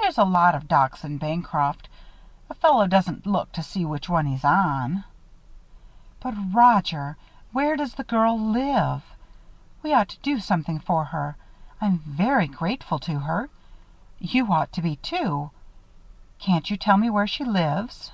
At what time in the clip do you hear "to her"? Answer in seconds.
12.98-13.50